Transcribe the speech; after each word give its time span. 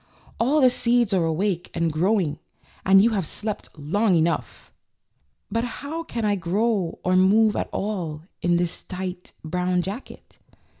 All 0.39 0.61
the 0.61 0.71
seeds 0.71 1.13
are 1.13 1.25
awake 1.25 1.69
and 1.75 1.93
grow 1.93 2.19
ing, 2.19 2.39
and 2.83 3.03
you 3.03 3.11
have 3.11 3.27
slept 3.27 3.69
long 3.77 4.15
enough." 4.15 4.71
"But 5.51 5.63
how 5.63 6.01
can 6.01 6.25
I 6.25 6.33
grow 6.33 6.97
or 7.03 7.15
move 7.15 7.55
at 7.55 7.69
all 7.71 8.23
in 8.41 8.57
this 8.57 8.81
tight, 8.81 9.33
brown 9.45 9.83
jacket?" 9.83 10.39